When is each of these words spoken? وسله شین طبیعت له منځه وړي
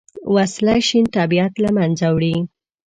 وسله 0.35 0.75
شین 0.87 1.05
طبیعت 1.17 1.53
له 1.63 1.69
منځه 1.77 2.07
وړي 2.15 2.35